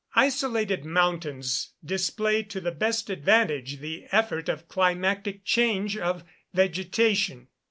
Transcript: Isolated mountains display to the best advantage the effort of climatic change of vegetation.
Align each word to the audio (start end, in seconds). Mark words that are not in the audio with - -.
Isolated 0.15 0.83
mountains 0.83 1.73
display 1.85 2.41
to 2.41 2.59
the 2.59 2.71
best 2.71 3.11
advantage 3.11 3.81
the 3.81 4.07
effort 4.11 4.49
of 4.49 4.67
climatic 4.67 5.45
change 5.45 5.95
of 5.95 6.23
vegetation. 6.55 7.49